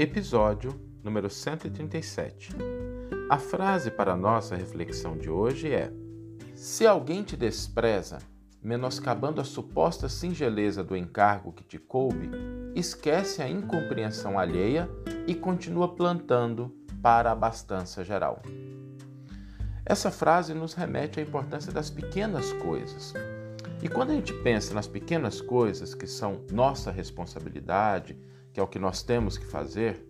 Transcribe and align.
Episódio 0.00 0.80
número 1.04 1.28
137. 1.28 2.56
A 3.28 3.38
frase 3.38 3.90
para 3.90 4.14
a 4.14 4.16
nossa 4.16 4.56
reflexão 4.56 5.14
de 5.14 5.28
hoje 5.28 5.74
é: 5.74 5.92
Se 6.54 6.86
alguém 6.86 7.22
te 7.22 7.36
despreza, 7.36 8.16
menoscabando 8.62 9.42
a 9.42 9.44
suposta 9.44 10.08
singeleza 10.08 10.82
do 10.82 10.96
encargo 10.96 11.52
que 11.52 11.62
te 11.62 11.78
coube, 11.78 12.30
esquece 12.74 13.42
a 13.42 13.48
incompreensão 13.50 14.38
alheia 14.38 14.88
e 15.26 15.34
continua 15.34 15.94
plantando 15.94 16.74
para 17.02 17.28
a 17.28 17.34
abastança 17.34 18.02
geral. 18.02 18.40
Essa 19.84 20.10
frase 20.10 20.54
nos 20.54 20.72
remete 20.72 21.20
à 21.20 21.22
importância 21.22 21.70
das 21.70 21.90
pequenas 21.90 22.54
coisas. 22.54 23.12
E 23.82 23.86
quando 23.86 24.12
a 24.12 24.14
gente 24.14 24.32
pensa 24.32 24.72
nas 24.72 24.86
pequenas 24.86 25.42
coisas 25.42 25.94
que 25.94 26.06
são 26.06 26.40
nossa 26.50 26.90
responsabilidade, 26.90 28.18
que 28.52 28.60
é 28.60 28.62
o 28.62 28.66
que 28.66 28.78
nós 28.78 29.02
temos 29.02 29.38
que 29.38 29.46
fazer, 29.46 30.06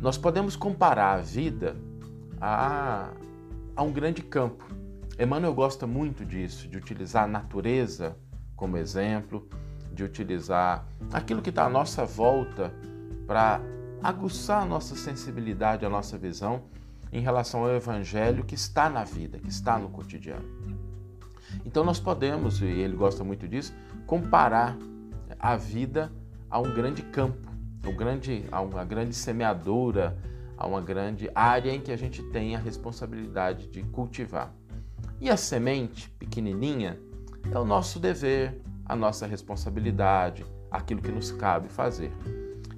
nós 0.00 0.16
podemos 0.16 0.56
comparar 0.56 1.18
a 1.18 1.20
vida 1.20 1.76
a, 2.40 3.10
a 3.76 3.82
um 3.82 3.92
grande 3.92 4.22
campo. 4.22 4.64
Emmanuel 5.18 5.54
gosta 5.54 5.86
muito 5.86 6.24
disso, 6.24 6.66
de 6.66 6.76
utilizar 6.76 7.24
a 7.24 7.28
natureza 7.28 8.16
como 8.56 8.76
exemplo, 8.76 9.48
de 9.92 10.02
utilizar 10.02 10.86
aquilo 11.12 11.42
que 11.42 11.50
está 11.50 11.66
à 11.66 11.68
nossa 11.68 12.04
volta 12.04 12.72
para 13.26 13.60
aguçar 14.02 14.62
a 14.62 14.66
nossa 14.66 14.96
sensibilidade, 14.96 15.84
a 15.84 15.90
nossa 15.90 16.16
visão 16.18 16.64
em 17.12 17.20
relação 17.20 17.62
ao 17.62 17.70
Evangelho 17.70 18.44
que 18.44 18.54
está 18.54 18.88
na 18.88 19.04
vida, 19.04 19.38
que 19.38 19.50
está 19.50 19.78
no 19.78 19.90
cotidiano. 19.90 20.44
Então 21.64 21.84
nós 21.84 22.00
podemos, 22.00 22.60
e 22.60 22.64
ele 22.64 22.96
gosta 22.96 23.22
muito 23.22 23.46
disso, 23.46 23.74
comparar 24.06 24.76
a 25.38 25.56
vida 25.56 26.10
a 26.52 26.60
um 26.60 26.70
grande 26.70 27.02
campo, 27.02 27.50
um 27.86 27.96
grande, 27.96 28.44
a 28.52 28.60
uma 28.60 28.84
grande 28.84 29.14
semeadura, 29.14 30.18
a 30.54 30.66
uma 30.66 30.82
grande 30.82 31.30
área 31.34 31.72
em 31.72 31.80
que 31.80 31.90
a 31.90 31.96
gente 31.96 32.22
tem 32.24 32.54
a 32.54 32.58
responsabilidade 32.58 33.68
de 33.68 33.82
cultivar. 33.84 34.52
E 35.18 35.30
a 35.30 35.36
semente 35.36 36.10
pequenininha 36.10 37.00
é 37.50 37.58
o 37.58 37.64
nosso 37.64 37.98
dever, 37.98 38.60
a 38.84 38.94
nossa 38.94 39.26
responsabilidade, 39.26 40.44
aquilo 40.70 41.00
que 41.00 41.10
nos 41.10 41.32
cabe 41.32 41.70
fazer. 41.70 42.12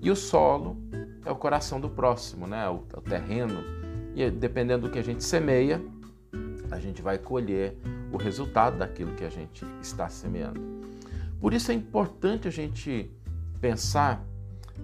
E 0.01 0.09
o 0.09 0.15
solo 0.15 0.77
é 1.25 1.33
o 1.33 1.37
coração 1.37 1.81
do 1.81 1.91
próximo, 1.91 2.47
né? 2.47 2.69
o, 2.69 2.77
o 2.97 3.01
terreno. 3.01 3.61
E 4.15 4.31
dependendo 4.31 4.87
do 4.87 4.93
que 4.93 5.01
a 5.01 5.05
gente 5.05 5.25
semeia, 5.25 5.83
a 6.71 6.79
gente 6.79 7.03
vai 7.03 7.19
colher 7.19 7.77
o 8.13 8.17
resultado 8.17 8.79
daquilo 8.79 9.17
que 9.17 9.25
a 9.25 9.31
gente 9.31 9.67
está 9.83 10.09
semeando. 10.09 10.61
Por 11.41 11.53
isso 11.53 11.73
é 11.73 11.75
importante 11.75 12.47
a 12.47 12.53
gente 12.53 13.11
pensar 13.65 14.23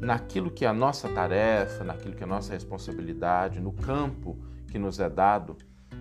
naquilo 0.00 0.50
que 0.50 0.64
é 0.64 0.68
a 0.68 0.72
nossa 0.72 1.06
tarefa, 1.06 1.84
naquilo 1.84 2.14
que 2.14 2.22
é 2.22 2.24
a 2.24 2.28
nossa 2.28 2.54
responsabilidade, 2.54 3.60
no 3.60 3.72
campo 3.72 4.38
que 4.68 4.78
nos 4.78 4.98
é 4.98 5.10
dado 5.10 5.54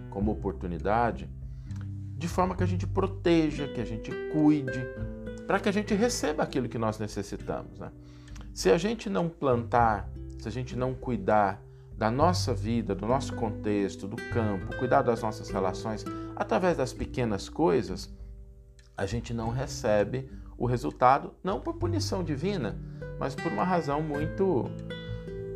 como 0.09 0.31
oportunidade, 0.31 1.29
de 2.17 2.27
forma 2.29 2.55
que 2.55 2.63
a 2.63 2.65
gente 2.65 2.87
proteja, 2.87 3.67
que 3.67 3.81
a 3.81 3.85
gente 3.85 4.11
cuide, 4.31 4.79
para 5.45 5.59
que 5.59 5.67
a 5.67 5.73
gente 5.73 5.93
receba 5.93 6.41
aquilo 6.43 6.69
que 6.69 6.77
nós 6.77 6.97
necessitamos. 6.97 7.77
Né? 7.77 7.91
Se 8.53 8.69
a 8.69 8.77
gente 8.77 9.09
não 9.09 9.27
plantar, 9.27 10.09
se 10.37 10.47
a 10.47 10.51
gente 10.51 10.73
não 10.77 10.93
cuidar 10.93 11.61
da 11.97 12.09
nossa 12.09 12.53
vida, 12.53 12.95
do 12.95 13.05
nosso 13.05 13.35
contexto, 13.35 14.07
do 14.07 14.15
campo, 14.31 14.77
cuidar 14.77 15.01
das 15.01 15.21
nossas 15.21 15.49
relações 15.49 16.05
através 16.33 16.77
das 16.77 16.93
pequenas 16.93 17.49
coisas, 17.49 18.09
a 18.95 19.05
gente 19.05 19.33
não 19.33 19.49
recebe 19.49 20.29
o 20.59 20.65
resultado 20.65 21.33
não 21.41 21.61
por 21.61 21.75
punição 21.75 22.23
divina, 22.23 22.77
mas 23.17 23.33
por 23.33 23.51
uma 23.51 23.63
razão 23.63 24.01
muito 24.01 24.69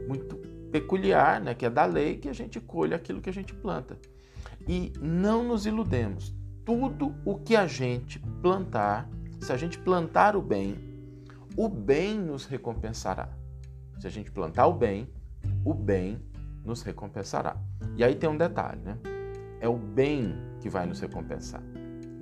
muito 0.07 0.37
peculiar, 0.71 1.39
né, 1.39 1.53
que 1.53 1.65
é 1.65 1.69
da 1.69 1.85
lei 1.85 2.17
que 2.17 2.27
a 2.27 2.33
gente 2.33 2.59
colhe 2.59 2.95
aquilo 2.95 3.21
que 3.21 3.29
a 3.29 3.33
gente 3.33 3.53
planta. 3.53 3.97
E 4.67 4.91
não 4.99 5.43
nos 5.43 5.65
iludemos. 5.65 6.33
Tudo 6.65 7.13
o 7.23 7.35
que 7.37 7.55
a 7.55 7.67
gente 7.67 8.19
plantar, 8.41 9.07
se 9.39 9.51
a 9.51 9.57
gente 9.57 9.77
plantar 9.77 10.35
o 10.35 10.41
bem, 10.41 10.75
o 11.55 11.69
bem 11.69 12.17
nos 12.17 12.45
recompensará. 12.45 13.29
Se 13.99 14.07
a 14.07 14.09
gente 14.09 14.31
plantar 14.31 14.67
o 14.67 14.73
bem, 14.73 15.07
o 15.63 15.73
bem 15.73 16.19
nos 16.65 16.81
recompensará. 16.81 17.55
E 17.95 18.03
aí 18.03 18.15
tem 18.15 18.29
um 18.29 18.37
detalhe, 18.37 18.81
né? 18.81 18.97
É 19.59 19.67
o 19.67 19.77
bem 19.77 20.35
que 20.59 20.69
vai 20.69 20.85
nos 20.85 20.99
recompensar 20.99 21.61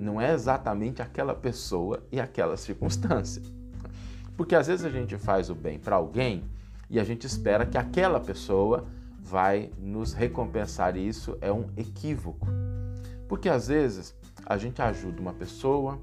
não 0.02 0.20
é 0.20 0.34
exatamente 0.34 1.00
aquela 1.00 1.34
pessoa 1.34 2.02
e 2.10 2.20
aquela 2.20 2.56
circunstância. 2.56 3.42
Porque 4.36 4.54
às 4.54 4.66
vezes 4.66 4.84
a 4.84 4.90
gente 4.90 5.16
faz 5.16 5.48
o 5.48 5.54
bem 5.54 5.78
para 5.78 5.96
alguém 5.96 6.44
e 6.90 6.98
a 6.98 7.04
gente 7.04 7.26
espera 7.26 7.64
que 7.64 7.78
aquela 7.78 8.20
pessoa 8.20 8.84
vai 9.18 9.70
nos 9.78 10.12
recompensar 10.12 10.96
e 10.96 11.06
isso 11.06 11.38
é 11.40 11.52
um 11.52 11.70
equívoco. 11.76 12.46
Porque 13.28 13.48
às 13.48 13.68
vezes 13.68 14.14
a 14.44 14.58
gente 14.58 14.82
ajuda 14.82 15.20
uma 15.20 15.32
pessoa, 15.32 15.98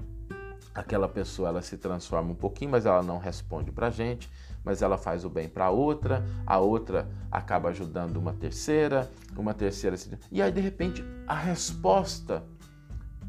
aquela 0.74 1.08
pessoa 1.08 1.48
ela 1.48 1.62
se 1.62 1.76
transforma 1.76 2.32
um 2.32 2.34
pouquinho, 2.34 2.70
mas 2.70 2.86
ela 2.86 3.02
não 3.02 3.18
responde 3.18 3.70
para 3.70 3.88
a 3.88 3.90
gente, 3.90 4.28
mas 4.64 4.82
ela 4.82 4.96
faz 4.96 5.24
o 5.24 5.30
bem 5.30 5.48
para 5.48 5.70
outra, 5.70 6.24
a 6.46 6.58
outra 6.58 7.08
acaba 7.30 7.68
ajudando 7.68 8.16
uma 8.16 8.32
terceira, 8.32 9.10
uma 9.36 9.54
terceira 9.54 9.96
e 10.30 10.42
aí 10.42 10.50
de 10.50 10.60
repente 10.60 11.04
a 11.26 11.34
resposta 11.34 12.42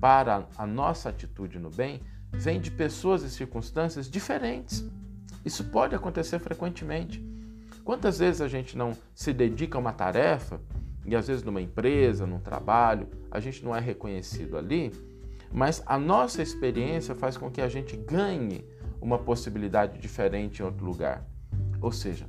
para 0.02 0.48
a 0.58 0.66
nossa 0.66 1.10
atitude 1.10 1.60
no 1.60 1.70
bem 1.70 2.02
vem 2.34 2.60
de 2.60 2.72
pessoas 2.72 3.22
e 3.22 3.30
circunstâncias 3.30 4.10
diferentes. 4.10 4.84
Isso 5.46 5.66
pode 5.66 5.94
acontecer 5.94 6.40
frequentemente. 6.40 7.24
Quantas 7.84 8.18
vezes 8.20 8.42
a 8.42 8.48
gente 8.48 8.76
não 8.76 8.98
se 9.14 9.32
dedica 9.32 9.78
a 9.78 9.82
uma 9.82 9.94
tarefa 9.94 10.60
e 11.06 11.16
às 11.16 11.28
vezes 11.28 11.44
numa 11.44 11.62
empresa, 11.62 12.26
num 12.26 12.40
trabalho, 12.40 13.08
a 13.30 13.40
gente 13.40 13.64
não 13.64 13.76
é 13.76 13.80
reconhecido 13.80 14.58
ali, 14.58 14.92
mas 15.52 15.84
a 15.86 16.00
nossa 16.00 16.42
experiência 16.42 17.14
faz 17.14 17.38
com 17.38 17.52
que 17.52 17.62
a 17.62 17.70
gente 17.70 17.96
ganhe 17.96 18.66
uma 19.00 19.20
possibilidade 19.20 20.00
diferente 20.00 20.62
em 20.62 20.66
outro 20.66 20.86
lugar. 20.86 21.26
Ou 21.80 21.92
seja, 21.92 22.28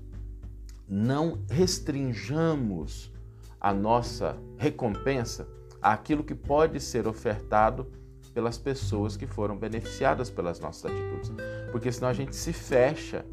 não 0.88 1.38
restringamos 1.48 3.12
a 3.60 3.72
nossa 3.72 4.36
recompensa 4.58 5.46
àquilo 5.82 6.22
que 6.22 6.34
pode 6.34 6.80
ser 6.80 7.06
ofertado 7.06 7.90
pelas 8.32 8.56
pessoas 8.56 9.16
que 9.16 9.26
foram 9.26 9.56
beneficiadas 9.56 10.30
pelas 10.30 10.58
nossas 10.60 10.90
atitudes. 10.90 11.32
Porque 11.70 11.90
senão 11.92 12.08
a 12.08 12.12
gente 12.12 12.34
se 12.34 12.52
fecha 12.52 13.24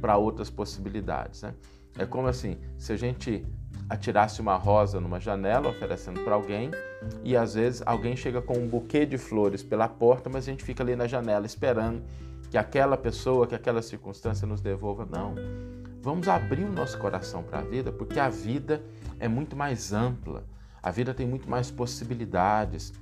para 0.00 0.16
outras 0.16 0.50
possibilidades. 0.50 1.42
Né? 1.42 1.54
É 1.98 2.06
como 2.06 2.28
assim, 2.28 2.58
se 2.78 2.92
a 2.92 2.96
gente 2.96 3.44
atirasse 3.88 4.40
uma 4.40 4.56
rosa 4.56 5.00
numa 5.00 5.20
janela 5.20 5.68
oferecendo 5.68 6.20
para 6.24 6.34
alguém 6.34 6.70
e 7.22 7.36
às 7.36 7.54
vezes 7.54 7.82
alguém 7.84 8.16
chega 8.16 8.40
com 8.40 8.54
um 8.56 8.66
buquê 8.66 9.04
de 9.04 9.18
flores 9.18 9.62
pela 9.62 9.88
porta, 9.88 10.30
mas 10.30 10.48
a 10.48 10.50
gente 10.50 10.64
fica 10.64 10.82
ali 10.82 10.96
na 10.96 11.06
janela 11.06 11.44
esperando 11.44 12.02
que 12.50 12.56
aquela 12.56 12.96
pessoa, 12.96 13.46
que 13.46 13.54
aquela 13.54 13.82
circunstância 13.82 14.46
nos 14.46 14.60
devolva. 14.60 15.06
Não. 15.10 15.34
Vamos 16.00 16.28
abrir 16.28 16.64
o 16.64 16.72
nosso 16.72 16.98
coração 16.98 17.42
para 17.42 17.58
a 17.58 17.62
vida, 17.62 17.90
porque 17.90 18.20
a 18.20 18.28
vida 18.28 18.82
é 19.18 19.26
muito 19.26 19.56
mais 19.56 19.92
ampla. 19.92 20.44
A 20.84 20.90
vida 20.90 21.14
tem 21.14 21.26
muito 21.26 21.48
mais 21.48 21.70
possibilidades 21.70 22.92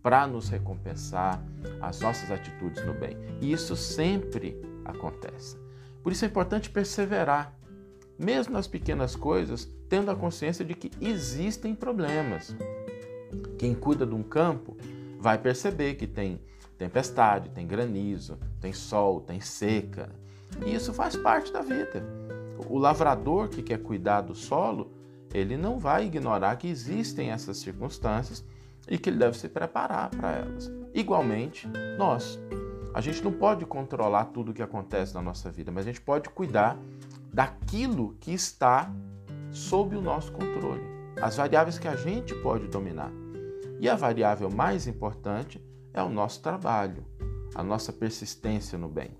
para 0.00 0.28
nos 0.28 0.48
recompensar 0.48 1.42
as 1.80 1.98
nossas 1.98 2.30
atitudes 2.30 2.86
no 2.86 2.94
bem. 2.94 3.16
E 3.40 3.50
isso 3.50 3.74
sempre 3.74 4.56
acontece. 4.84 5.56
Por 6.04 6.12
isso 6.12 6.24
é 6.24 6.28
importante 6.28 6.70
perseverar, 6.70 7.52
mesmo 8.16 8.52
nas 8.52 8.68
pequenas 8.68 9.16
coisas, 9.16 9.68
tendo 9.88 10.08
a 10.12 10.14
consciência 10.14 10.64
de 10.64 10.72
que 10.72 10.92
existem 11.00 11.74
problemas. 11.74 12.54
Quem 13.58 13.74
cuida 13.74 14.06
de 14.06 14.14
um 14.14 14.22
campo 14.22 14.76
vai 15.18 15.36
perceber 15.36 15.94
que 15.94 16.06
tem 16.06 16.40
tempestade, 16.78 17.48
tem 17.48 17.66
granizo, 17.66 18.38
tem 18.60 18.72
sol, 18.72 19.20
tem 19.20 19.40
seca. 19.40 20.10
E 20.64 20.72
isso 20.72 20.94
faz 20.94 21.16
parte 21.16 21.52
da 21.52 21.60
vida. 21.60 22.06
O 22.68 22.78
lavrador 22.78 23.48
que 23.48 23.64
quer 23.64 23.78
cuidar 23.78 24.20
do 24.20 24.32
solo 24.32 24.91
ele 25.32 25.56
não 25.56 25.78
vai 25.78 26.06
ignorar 26.06 26.56
que 26.56 26.68
existem 26.68 27.30
essas 27.30 27.58
circunstâncias 27.58 28.44
e 28.88 28.98
que 28.98 29.10
ele 29.10 29.18
deve 29.18 29.36
se 29.38 29.48
preparar 29.48 30.10
para 30.10 30.32
elas. 30.32 30.70
Igualmente, 30.94 31.68
nós. 31.96 32.38
A 32.94 33.00
gente 33.00 33.22
não 33.24 33.32
pode 33.32 33.64
controlar 33.64 34.26
tudo 34.26 34.50
o 34.50 34.54
que 34.54 34.62
acontece 34.62 35.14
na 35.14 35.22
nossa 35.22 35.50
vida, 35.50 35.72
mas 35.72 35.86
a 35.86 35.90
gente 35.90 36.00
pode 36.00 36.28
cuidar 36.28 36.78
daquilo 37.32 38.14
que 38.20 38.32
está 38.32 38.92
sob 39.50 39.96
o 39.96 40.02
nosso 40.02 40.30
controle, 40.32 40.82
as 41.20 41.36
variáveis 41.36 41.78
que 41.78 41.88
a 41.88 41.96
gente 41.96 42.34
pode 42.36 42.68
dominar. 42.68 43.10
E 43.80 43.88
a 43.88 43.96
variável 43.96 44.50
mais 44.50 44.86
importante 44.86 45.62
é 45.94 46.02
o 46.02 46.08
nosso 46.08 46.42
trabalho, 46.42 47.04
a 47.54 47.62
nossa 47.62 47.92
persistência 47.92 48.78
no 48.78 48.88
bem. 48.88 49.10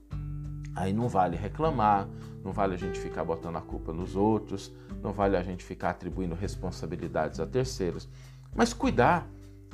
Aí 0.74 0.92
não 0.92 1.08
vale 1.08 1.36
reclamar, 1.36 2.08
não 2.44 2.52
vale 2.52 2.74
a 2.74 2.78
gente 2.78 2.98
ficar 2.98 3.24
botando 3.24 3.56
a 3.56 3.60
culpa 3.60 3.92
nos 3.92 4.16
outros, 4.16 4.72
não 5.02 5.12
vale 5.12 5.36
a 5.36 5.42
gente 5.42 5.64
ficar 5.64 5.90
atribuindo 5.90 6.34
responsabilidades 6.34 7.40
a 7.40 7.46
terceiros, 7.46 8.08
mas 8.54 8.72
cuidar 8.72 9.28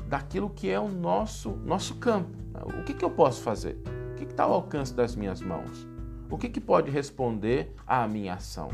daquilo 0.09 0.49
que 0.49 0.71
é 0.71 0.81
o 0.81 0.89
nosso, 0.89 1.51
nosso 1.51 1.97
campo. 1.97 2.31
O 2.81 2.83
que, 2.85 2.95
que 2.95 3.05
eu 3.05 3.11
posso 3.11 3.43
fazer? 3.43 3.77
O 4.13 4.15
que 4.17 4.25
está 4.25 4.45
ao 4.45 4.55
alcance 4.55 4.95
das 4.95 5.15
minhas 5.15 5.41
mãos? 5.41 5.87
O 6.31 6.39
que, 6.39 6.49
que 6.49 6.61
pode 6.61 6.91
responder 6.91 7.75
à 7.87 8.07
minha 8.09 8.35
ação? 8.35 8.71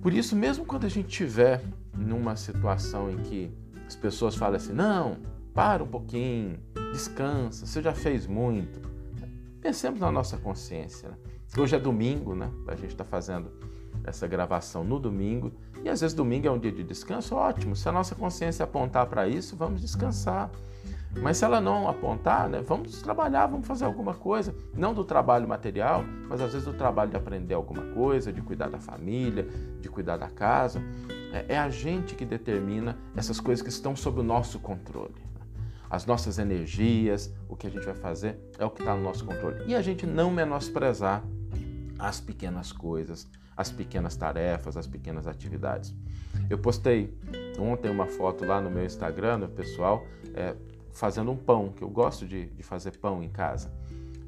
Por 0.00 0.12
isso, 0.12 0.36
mesmo 0.36 0.64
quando 0.64 0.84
a 0.84 0.88
gente 0.88 1.08
estiver 1.08 1.62
numa 1.96 2.36
situação 2.36 3.10
em 3.10 3.16
que 3.18 3.50
as 3.86 3.96
pessoas 3.96 4.34
falam 4.34 4.56
assim: 4.56 4.72
não, 4.72 5.16
para 5.52 5.82
um 5.82 5.86
pouquinho, 5.86 6.58
descansa, 6.92 7.66
você 7.66 7.82
já 7.82 7.92
fez 7.92 8.26
muito. 8.26 8.80
Pensemos 9.60 10.00
na 10.00 10.10
nossa 10.10 10.36
consciência. 10.36 11.08
Né? 11.08 11.16
Hoje 11.56 11.76
é 11.76 11.78
domingo, 11.78 12.34
né? 12.34 12.50
A 12.68 12.74
gente 12.74 12.90
está 12.90 13.04
fazendo 13.04 13.50
essa 14.04 14.26
gravação 14.26 14.84
no 14.84 14.98
domingo. 14.98 15.52
E 15.82 15.88
às 15.88 16.00
vezes 16.00 16.14
domingo 16.14 16.46
é 16.46 16.50
um 16.50 16.58
dia 16.58 16.72
de 16.72 16.84
descanso, 16.84 17.34
ótimo. 17.34 17.74
Se 17.74 17.88
a 17.88 17.92
nossa 17.92 18.14
consciência 18.14 18.64
apontar 18.64 19.06
para 19.06 19.26
isso, 19.26 19.56
vamos 19.56 19.80
descansar. 19.80 20.50
Mas 21.20 21.36
se 21.36 21.44
ela 21.44 21.60
não 21.60 21.88
apontar, 21.88 22.48
né, 22.48 22.60
vamos 22.60 23.00
trabalhar, 23.00 23.46
vamos 23.46 23.66
fazer 23.66 23.84
alguma 23.84 24.14
coisa. 24.14 24.54
Não 24.74 24.92
do 24.92 25.04
trabalho 25.04 25.46
material, 25.46 26.04
mas 26.28 26.40
às 26.40 26.52
vezes 26.52 26.66
do 26.66 26.74
trabalho 26.74 27.10
de 27.10 27.16
aprender 27.16 27.54
alguma 27.54 27.82
coisa, 27.94 28.32
de 28.32 28.42
cuidar 28.42 28.68
da 28.68 28.78
família, 28.78 29.46
de 29.80 29.88
cuidar 29.88 30.16
da 30.16 30.28
casa. 30.28 30.82
É, 31.32 31.54
é 31.54 31.58
a 31.58 31.70
gente 31.70 32.14
que 32.14 32.24
determina 32.24 32.98
essas 33.16 33.38
coisas 33.38 33.62
que 33.62 33.68
estão 33.68 33.94
sob 33.94 34.20
o 34.20 34.24
nosso 34.24 34.58
controle. 34.58 35.22
As 35.88 36.04
nossas 36.04 36.38
energias, 36.38 37.32
o 37.48 37.54
que 37.54 37.68
a 37.68 37.70
gente 37.70 37.84
vai 37.84 37.94
fazer 37.94 38.36
é 38.58 38.64
o 38.64 38.70
que 38.70 38.80
está 38.80 38.96
no 38.96 39.02
nosso 39.02 39.24
controle. 39.24 39.62
E 39.66 39.76
a 39.76 39.82
gente 39.82 40.04
não 40.06 40.30
menosprezar 40.30 41.22
as 41.96 42.20
pequenas 42.20 42.72
coisas, 42.72 43.28
as 43.56 43.70
pequenas 43.70 44.16
tarefas, 44.16 44.76
as 44.76 44.86
pequenas 44.86 45.26
atividades. 45.26 45.94
Eu 46.50 46.58
postei 46.58 47.16
ontem 47.58 47.90
uma 47.90 48.06
foto 48.06 48.44
lá 48.44 48.60
no 48.60 48.70
meu 48.70 48.84
Instagram, 48.84 49.38
no 49.38 49.48
pessoal, 49.48 50.04
é, 50.34 50.54
fazendo 50.92 51.30
um 51.30 51.36
pão, 51.36 51.70
que 51.70 51.82
eu 51.82 51.88
gosto 51.88 52.26
de, 52.26 52.46
de 52.46 52.62
fazer 52.62 52.96
pão 52.98 53.22
em 53.22 53.28
casa. 53.28 53.72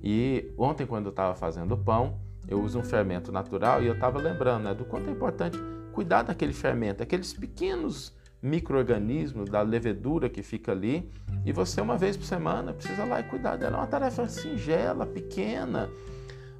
E 0.02 0.52
ontem, 0.56 0.86
quando 0.86 1.06
eu 1.06 1.10
estava 1.10 1.34
fazendo 1.34 1.76
pão, 1.76 2.18
eu 2.48 2.62
uso 2.62 2.78
um 2.78 2.84
fermento 2.84 3.32
natural 3.32 3.82
e 3.82 3.86
eu 3.86 3.94
estava 3.94 4.18
lembrando 4.20 4.64
né, 4.64 4.74
do 4.74 4.84
quanto 4.84 5.08
é 5.08 5.12
importante 5.12 5.58
cuidar 5.92 6.22
daquele 6.22 6.52
fermento, 6.52 7.02
aqueles 7.02 7.32
pequenos 7.32 8.14
micro-organismos, 8.42 9.48
da 9.48 9.62
levedura 9.62 10.28
que 10.28 10.42
fica 10.42 10.72
ali. 10.72 11.10
E 11.44 11.52
você, 11.52 11.80
uma 11.80 11.96
vez 11.96 12.16
por 12.16 12.24
semana, 12.24 12.72
precisa 12.72 13.04
lá 13.04 13.20
e 13.20 13.24
cuidar 13.24 13.56
dela. 13.56 13.76
É 13.76 13.80
uma 13.80 13.86
tarefa 13.86 14.28
singela, 14.28 15.06
pequena. 15.06 15.88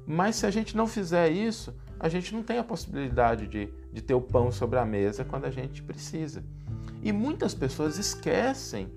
Mas 0.09 0.37
se 0.37 0.45
a 0.45 0.49
gente 0.49 0.77
não 0.77 0.87
fizer 0.87 1.29
isso, 1.29 1.75
a 1.99 2.07
gente 2.07 2.33
não 2.33 2.41
tem 2.41 2.57
a 2.57 2.63
possibilidade 2.63 3.45
de, 3.45 3.69
de 3.91 4.01
ter 4.01 4.13
o 4.13 4.21
pão 4.21 4.49
sobre 4.53 4.79
a 4.79 4.85
mesa 4.85 5.25
quando 5.25 5.43
a 5.43 5.51
gente 5.51 5.83
precisa. 5.83 6.45
E 7.03 7.11
muitas 7.11 7.53
pessoas 7.53 7.97
esquecem 7.97 8.89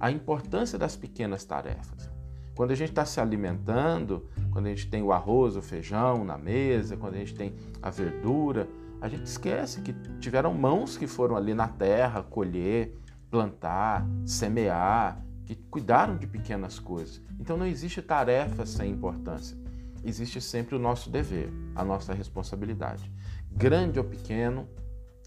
a 0.00 0.10
importância 0.10 0.78
das 0.78 0.96
pequenas 0.96 1.44
tarefas. 1.44 2.08
Quando 2.54 2.70
a 2.70 2.74
gente 2.74 2.88
está 2.88 3.04
se 3.04 3.20
alimentando, 3.20 4.26
quando 4.50 4.64
a 4.64 4.70
gente 4.70 4.88
tem 4.88 5.02
o 5.02 5.12
arroz, 5.12 5.56
o 5.56 5.62
feijão 5.62 6.24
na 6.24 6.38
mesa, 6.38 6.96
quando 6.96 7.16
a 7.16 7.18
gente 7.18 7.34
tem 7.34 7.54
a 7.82 7.90
verdura, 7.90 8.66
a 8.98 9.10
gente 9.10 9.26
esquece 9.26 9.82
que 9.82 9.92
tiveram 10.20 10.54
mãos 10.54 10.96
que 10.96 11.06
foram 11.06 11.36
ali 11.36 11.52
na 11.52 11.68
terra 11.68 12.22
colher, 12.22 12.96
plantar, 13.30 14.06
semear, 14.24 15.22
que 15.44 15.54
cuidaram 15.54 16.16
de 16.16 16.26
pequenas 16.26 16.78
coisas. 16.78 17.20
Então 17.38 17.58
não 17.58 17.66
existe 17.66 18.00
tarefa 18.00 18.64
sem 18.64 18.90
importância 18.90 19.65
existe 20.04 20.40
sempre 20.40 20.74
o 20.74 20.78
nosso 20.78 21.10
dever, 21.10 21.52
a 21.74 21.84
nossa 21.84 22.12
responsabilidade. 22.14 23.10
Grande 23.50 23.98
ou 23.98 24.04
pequeno, 24.04 24.68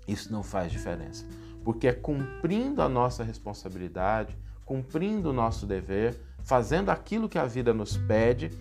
isso 0.08 0.32
não 0.32 0.44
faz 0.44 0.72
diferença, 0.72 1.26
porque 1.64 1.88
é 1.88 1.94
cumprindo 1.94 2.82
a 2.82 2.90
nossa 2.90 3.24
responsabilidade, 3.24 4.38
cumprindo 4.66 5.30
o 5.30 5.34
nosso 5.34 5.66
dever, 5.66 6.20
fazendo 6.44 6.90
aquilo 6.90 7.30
que 7.30 7.38
a 7.38 7.46
vida 7.46 7.74
nos 7.74 7.98
pede, 7.98 8.52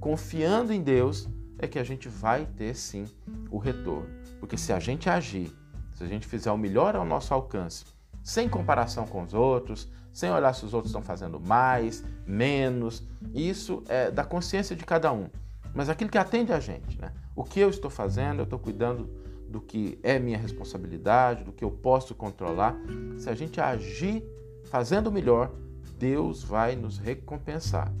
confiando 0.00 0.72
em 0.72 0.82
Deus, 0.82 1.28
é 1.58 1.66
que 1.66 1.78
a 1.78 1.84
gente 1.84 2.08
vai 2.08 2.46
ter 2.46 2.74
sim 2.74 3.06
o 3.50 3.58
retorno. 3.58 4.08
Porque 4.40 4.56
se 4.56 4.72
a 4.72 4.80
gente 4.80 5.08
agir, 5.08 5.52
se 5.94 6.04
a 6.04 6.06
gente 6.06 6.26
fizer 6.26 6.50
o 6.50 6.58
melhor 6.58 6.96
ao 6.96 7.04
nosso 7.04 7.32
alcance, 7.32 7.84
sem 8.22 8.48
comparação 8.48 9.06
com 9.06 9.22
os 9.22 9.32
outros, 9.32 9.88
sem 10.12 10.30
olhar 10.30 10.52
se 10.54 10.64
os 10.64 10.74
outros 10.74 10.90
estão 10.90 11.02
fazendo 11.02 11.40
mais, 11.40 12.04
menos, 12.26 13.02
isso 13.34 13.82
é 13.88 14.10
da 14.10 14.24
consciência 14.24 14.76
de 14.76 14.84
cada 14.84 15.12
um 15.12 15.28
mas 15.74 15.88
aquilo 15.88 16.10
que 16.10 16.18
atende 16.18 16.52
a 16.52 16.60
gente. 16.60 17.00
Né? 17.00 17.12
O 17.34 17.42
que 17.42 17.60
eu 17.60 17.68
estou 17.68 17.90
fazendo, 17.90 18.38
eu 18.38 18.44
estou 18.44 18.58
cuidando 18.58 19.10
do 19.48 19.60
que 19.60 19.98
é 20.02 20.18
minha 20.18 20.38
responsabilidade, 20.38 21.44
do 21.44 21.52
que 21.52 21.64
eu 21.64 21.70
posso 21.70 22.14
controlar. 22.14 22.76
Se 23.18 23.28
a 23.28 23.34
gente 23.34 23.60
agir 23.60 24.24
fazendo 24.64 25.08
o 25.08 25.12
melhor, 25.12 25.52
Deus 25.98 26.42
vai 26.42 26.76
nos 26.76 26.98
recompensar. 26.98 27.92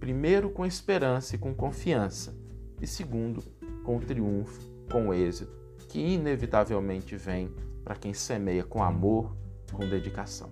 Primeiro, 0.00 0.50
com 0.50 0.64
esperança 0.64 1.34
e 1.34 1.38
com 1.38 1.54
confiança, 1.54 2.34
e 2.80 2.86
segundo, 2.86 3.42
com 3.84 3.96
o 3.96 4.00
triunfo, 4.00 4.60
com 4.90 5.08
o 5.08 5.14
êxito, 5.14 5.52
que 5.88 5.98
inevitavelmente 5.98 7.16
vem 7.16 7.50
para 7.82 7.96
quem 7.96 8.12
semeia 8.12 8.62
com 8.62 8.82
amor, 8.82 9.34
com 9.72 9.88
dedicação. 9.88 10.50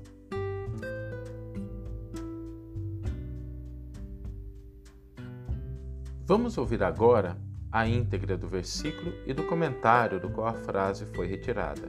Vamos 6.29 6.59
ouvir 6.59 6.83
agora 6.83 7.39
a 7.71 7.87
íntegra 7.87 8.37
do 8.37 8.49
versículo 8.49 9.13
e 9.25 9.33
do 9.33 9.45
comentário 9.45 10.19
do 10.19 10.29
qual 10.29 10.49
a 10.49 10.55
frase 10.55 11.07
foi 11.15 11.29
retirada. 11.29 11.89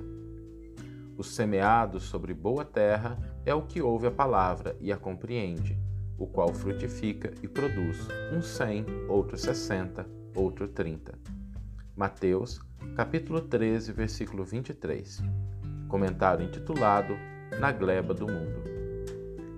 O 1.17 1.23
semeado 1.23 1.99
sobre 1.99 2.35
boa 2.35 2.63
terra 2.63 3.17
é 3.43 3.55
o 3.55 3.63
que 3.63 3.81
ouve 3.81 4.05
a 4.05 4.11
palavra 4.11 4.77
e 4.79 4.91
a 4.91 4.95
compreende, 4.95 5.75
o 6.19 6.27
qual 6.27 6.53
frutifica 6.53 7.33
e 7.41 7.47
produz 7.47 7.97
um 8.31 8.39
cem, 8.39 8.85
outro 9.09 9.39
sessenta, 9.39 10.07
outro 10.35 10.67
trinta. 10.67 11.17
Mateus, 11.95 12.59
capítulo 12.95 13.41
13, 13.41 13.91
versículo 13.91 14.45
23. 14.45 15.19
Comentário 15.87 16.45
intitulado 16.45 17.17
Na 17.59 17.71
gleba 17.71 18.13
do 18.13 18.27
mundo. 18.27 18.61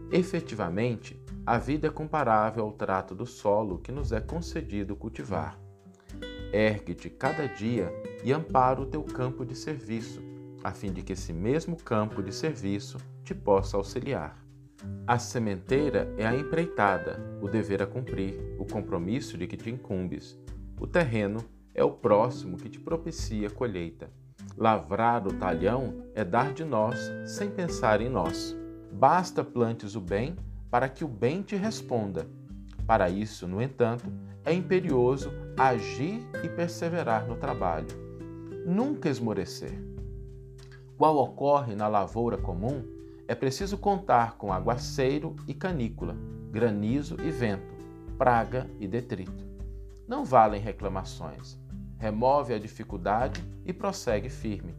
Efetivamente, 0.10 1.19
a 1.50 1.58
vida 1.58 1.88
é 1.88 1.90
comparável 1.90 2.64
ao 2.64 2.72
trato 2.72 3.16
do 3.16 3.26
solo 3.26 3.80
que 3.80 3.92
nos 3.92 4.12
é 4.12 4.22
concedido 4.22 4.96
cultivar. 4.96 5.60
Ergue-te 6.54 7.10
cada 7.10 7.48
dia 7.48 7.92
e 8.24 8.32
ampara 8.32 8.80
o 8.80 8.86
teu 8.86 9.02
campo 9.02 9.44
de 9.44 9.56
serviço, 9.56 10.22
a 10.64 10.72
fim 10.72 10.94
de 10.94 11.02
que 11.02 11.14
esse 11.14 11.34
mesmo 11.34 11.76
campo 11.76 12.22
de 12.22 12.32
serviço 12.32 13.00
te 13.24 13.34
possa 13.34 13.78
auxiliar. 13.78 14.38
A 15.08 15.18
sementeira 15.18 16.14
é 16.20 16.28
a 16.28 16.36
empreitada, 16.36 17.20
o 17.42 17.48
dever 17.48 17.82
a 17.82 17.88
cumprir, 17.88 18.56
o 18.60 18.66
compromisso 18.66 19.36
de 19.36 19.48
que 19.48 19.58
te 19.58 19.72
incumbes. 19.72 20.38
O 20.80 20.86
terreno 20.86 21.44
é 21.74 21.84
o 21.84 21.90
próximo 21.90 22.58
que 22.58 22.70
te 22.70 22.80
propicia 22.80 23.50
colheita. 23.50 24.12
Lavrar 24.56 25.26
o 25.26 25.34
talhão 25.34 26.04
é 26.14 26.24
dar 26.24 26.54
de 26.54 26.64
nós 26.64 27.12
sem 27.26 27.50
pensar 27.50 28.02
em 28.02 28.10
nós. 28.10 28.56
Basta 28.92 29.44
plantes 29.44 29.96
o 29.96 30.02
bem 30.02 30.36
para 30.70 30.88
que 30.88 31.04
o 31.04 31.08
bem 31.08 31.42
te 31.42 31.56
responda. 31.56 32.28
Para 32.86 33.10
isso, 33.10 33.48
no 33.48 33.62
entanto, 33.62 34.12
é 34.44 34.54
imperioso 34.54 35.32
agir 35.58 36.26
e 36.44 36.50
perseverar 36.50 37.28
no 37.28 37.36
trabalho. 37.36 37.88
Nunca 38.66 39.10
esmorecer. 39.10 39.80
Qual 40.98 41.18
ocorre 41.18 41.76
na 41.76 41.88
lavoura 41.88 42.38
comum, 42.38 42.84
é 43.28 43.36
preciso 43.36 43.78
contar 43.78 44.38
com 44.38 44.52
aguaceiro 44.52 45.36
e 45.48 45.54
canícula, 45.54 46.16
granizo 46.52 47.16
e 47.22 47.30
vento, 47.30 47.74
praga 48.18 48.70
e 48.80 48.88
detrito. 48.88 49.48
Não 50.08 50.26
valem 50.26 50.60
reclamações. 50.60 51.60
Remove 52.00 52.54
a 52.54 52.60
dificuldade 52.60 53.44
e 53.66 53.72
prossegue 53.72 54.30
firme. 54.30 54.74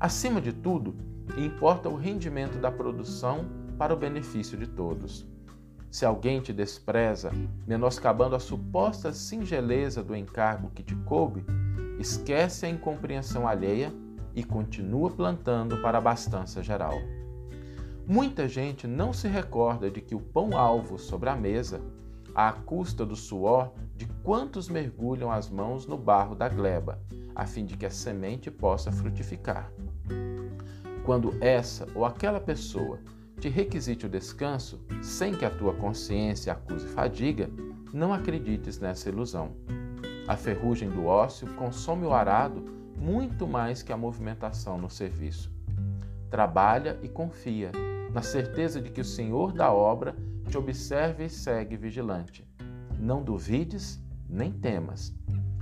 Acima 0.00 0.40
de 0.40 0.52
tudo, 0.52 0.96
importa 1.36 1.88
o 1.88 1.96
rendimento 1.96 2.58
da 2.58 2.70
produção 2.70 3.46
para 3.78 3.94
o 3.94 3.96
benefício 3.96 4.58
de 4.58 4.66
todos. 4.66 5.24
Se 5.90 6.04
alguém 6.04 6.40
te 6.40 6.52
despreza, 6.52 7.30
menoscabando 7.66 8.36
a 8.36 8.40
suposta 8.40 9.12
singeleza 9.12 10.02
do 10.02 10.14
encargo 10.14 10.70
que 10.74 10.82
te 10.82 10.94
coube, 10.94 11.44
esquece 11.98 12.66
a 12.66 12.68
incompreensão 12.68 13.48
alheia 13.48 13.92
e 14.34 14.44
continua 14.44 15.10
plantando 15.10 15.80
para 15.80 15.96
a 15.96 16.00
abastança 16.00 16.62
geral. 16.62 16.94
Muita 18.06 18.48
gente 18.48 18.86
não 18.86 19.12
se 19.12 19.28
recorda 19.28 19.90
de 19.90 20.00
que 20.00 20.14
o 20.14 20.20
pão-alvo 20.20 20.98
sobre 20.98 21.28
a 21.28 21.36
mesa, 21.36 21.80
à 22.34 22.52
custa 22.52 23.04
do 23.04 23.16
suor 23.16 23.72
de 23.96 24.06
quantos 24.22 24.68
mergulham 24.68 25.30
as 25.30 25.48
mãos 25.48 25.86
no 25.86 25.96
barro 25.96 26.34
da 26.34 26.48
gleba, 26.48 27.00
a 27.34 27.46
fim 27.46 27.64
de 27.64 27.76
que 27.76 27.86
a 27.86 27.90
semente 27.90 28.50
possa 28.50 28.92
frutificar. 28.92 29.72
Quando 31.04 31.36
essa 31.40 31.86
ou 31.94 32.04
aquela 32.04 32.40
pessoa 32.40 32.98
te 33.38 33.48
requisite 33.48 34.06
o 34.06 34.08
descanso 34.08 34.80
sem 35.00 35.32
que 35.32 35.44
a 35.44 35.50
tua 35.50 35.72
consciência 35.74 36.52
acuse 36.52 36.86
fadiga, 36.88 37.48
não 37.92 38.12
acredites 38.12 38.78
nessa 38.78 39.08
ilusão. 39.08 39.52
A 40.26 40.36
ferrugem 40.36 40.90
do 40.90 41.06
ócio 41.06 41.46
consome 41.54 42.04
o 42.04 42.12
arado 42.12 42.64
muito 42.96 43.46
mais 43.46 43.82
que 43.82 43.92
a 43.92 43.96
movimentação 43.96 44.76
no 44.76 44.90
serviço. 44.90 45.50
Trabalha 46.30 46.98
e 47.02 47.08
confia, 47.08 47.70
na 48.12 48.22
certeza 48.22 48.80
de 48.80 48.90
que 48.90 49.00
o 49.00 49.04
Senhor 49.04 49.52
da 49.52 49.72
obra 49.72 50.14
te 50.50 50.58
observa 50.58 51.22
e 51.22 51.30
segue 51.30 51.76
vigilante. 51.76 52.46
Não 52.98 53.22
duvides 53.22 54.02
nem 54.28 54.52
temas. 54.52 55.14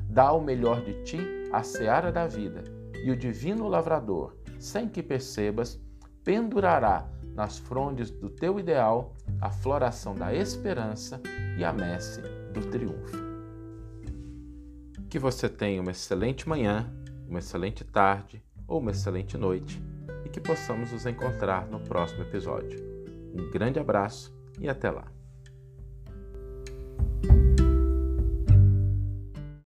Dá 0.09 0.33
o 0.33 0.41
melhor 0.41 0.83
de 0.83 1.05
ti 1.05 1.21
à 1.53 1.63
seara 1.63 2.11
da 2.11 2.27
vida, 2.27 2.65
e 3.05 3.11
o 3.11 3.17
divino 3.17 3.69
lavrador, 3.69 4.35
sem 4.59 4.89
que 4.89 5.03
percebas, 5.03 5.79
pendurará 6.25 7.07
nas 7.37 7.59
frondes 7.59 8.11
do 8.11 8.31
teu 8.31 8.59
ideal 8.59 9.15
a 9.41 9.51
floração 9.51 10.15
da 10.15 10.35
esperança 10.35 11.21
e 11.59 11.65
a 11.65 11.73
messe 11.73 12.23
do 12.53 12.63
triunfo. 12.71 13.27
Que 15.11 15.19
você 15.19 15.49
tenha 15.49 15.83
uma 15.83 15.91
excelente 15.91 16.49
manhã, 16.49 16.91
uma 17.29 17.39
excelente 17.39 17.85
tarde 17.85 18.43
ou 18.67 18.81
uma 18.81 18.91
excelente 18.91 19.37
noite 19.37 19.81
e 20.25 20.29
que 20.31 20.41
possamos 20.41 20.91
nos 20.91 21.05
encontrar 21.05 21.69
no 21.69 21.79
próximo 21.79 22.23
episódio. 22.23 22.81
Um 23.35 23.51
grande 23.51 23.79
abraço 23.79 24.35
e 24.59 24.69
até 24.69 24.91
lá! 24.91 25.05